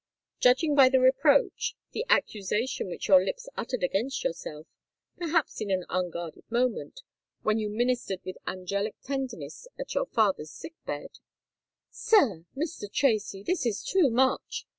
[0.39, 7.59] "Judging by the reproach—the accusation which your lips uttered against yourself—perhaps in an unguarded moment—when
[7.59, 11.19] you ministered with angelic tenderness at your father's sick bed——"
[11.91, 12.91] "Sir—Mr.
[12.91, 14.65] Tracy, this is too much!"